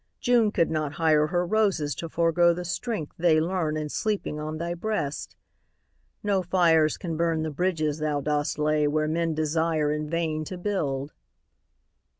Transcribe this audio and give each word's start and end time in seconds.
June 0.19 0.49
could 0.51 0.71
not 0.71 0.93
hire 0.93 1.27
Her 1.27 1.45
roses 1.45 1.93
to 1.93 2.09
forego 2.09 2.55
the 2.55 2.65
strength 2.65 3.13
they 3.19 3.39
learn 3.39 3.77
In 3.77 3.87
sleeping 3.87 4.39
on 4.39 4.57
thy 4.57 4.73
breast. 4.73 5.35
No 6.23 6.41
fires 6.41 6.97
can 6.97 7.15
burn 7.17 7.43
The 7.43 7.51
bridges 7.51 7.99
thou 7.99 8.19
dost 8.19 8.57
lay 8.57 8.87
where 8.87 9.07
men 9.07 9.35
desire 9.35 9.91
In 9.91 10.09
vain 10.09 10.43
to 10.45 10.57
build. 10.57 11.13